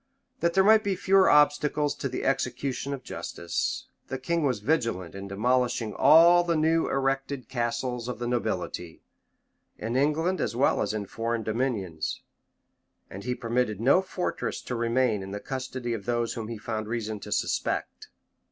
[0.39, 5.13] That there might be fewer obstacles to the execution of justice, the king was vigilant
[5.13, 9.03] in demolishing all the new erected castles of the nobility,
[9.77, 12.23] in England as well as in his foreign dominions;
[13.11, 16.87] and he permitted no fortress to remain in the custody of those whom he found
[16.87, 18.07] reason to suspect.